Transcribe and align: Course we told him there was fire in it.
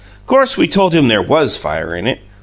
Course 0.25 0.57
we 0.57 0.67
told 0.67 0.95
him 0.95 1.09
there 1.09 1.21
was 1.21 1.57
fire 1.57 1.93
in 1.93 2.07
it. 2.07 2.21